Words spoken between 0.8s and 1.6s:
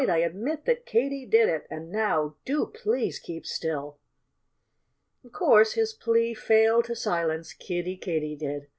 Katy did